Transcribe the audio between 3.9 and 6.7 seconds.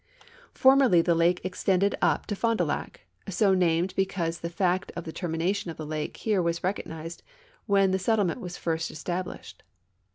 because the fact of the termination of the lake here was